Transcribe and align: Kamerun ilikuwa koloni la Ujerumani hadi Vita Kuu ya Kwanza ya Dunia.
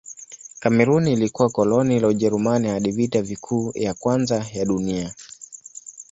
Kamerun 0.59 1.07
ilikuwa 1.07 1.49
koloni 1.49 1.99
la 1.99 2.07
Ujerumani 2.07 2.67
hadi 2.69 2.91
Vita 2.91 3.23
Kuu 3.41 3.71
ya 3.75 3.93
Kwanza 3.93 4.45
ya 4.53 4.65
Dunia. 4.65 5.15